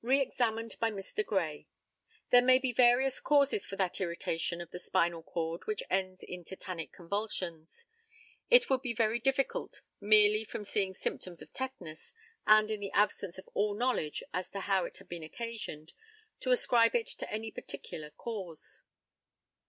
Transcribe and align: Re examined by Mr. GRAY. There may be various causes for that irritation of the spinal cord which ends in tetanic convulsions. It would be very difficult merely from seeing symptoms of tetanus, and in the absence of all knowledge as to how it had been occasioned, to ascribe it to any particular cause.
Re 0.00 0.20
examined 0.20 0.76
by 0.78 0.92
Mr. 0.92 1.26
GRAY. 1.26 1.66
There 2.30 2.40
may 2.40 2.60
be 2.60 2.72
various 2.72 3.18
causes 3.18 3.66
for 3.66 3.74
that 3.74 4.00
irritation 4.00 4.60
of 4.60 4.70
the 4.70 4.78
spinal 4.78 5.24
cord 5.24 5.66
which 5.66 5.82
ends 5.90 6.22
in 6.22 6.44
tetanic 6.44 6.92
convulsions. 6.92 7.86
It 8.48 8.70
would 8.70 8.80
be 8.80 8.94
very 8.94 9.18
difficult 9.18 9.82
merely 10.00 10.44
from 10.44 10.64
seeing 10.64 10.94
symptoms 10.94 11.42
of 11.42 11.52
tetanus, 11.52 12.14
and 12.46 12.70
in 12.70 12.78
the 12.78 12.92
absence 12.92 13.38
of 13.38 13.48
all 13.54 13.74
knowledge 13.74 14.22
as 14.32 14.52
to 14.52 14.60
how 14.60 14.84
it 14.84 14.98
had 14.98 15.08
been 15.08 15.24
occasioned, 15.24 15.94
to 16.42 16.52
ascribe 16.52 16.94
it 16.94 17.08
to 17.08 17.28
any 17.32 17.50
particular 17.50 18.10
cause. 18.10 18.82